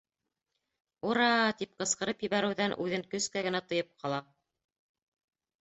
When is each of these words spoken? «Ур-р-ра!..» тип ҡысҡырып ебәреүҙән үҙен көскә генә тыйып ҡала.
«Ур-р-ра!..» 1.09 1.51
тип 1.59 1.75
ҡысҡырып 1.83 2.25
ебәреүҙән 2.29 2.75
үҙен 2.87 3.07
көскә 3.15 3.47
генә 3.49 3.63
тыйып 3.69 3.93
ҡала. 4.05 4.23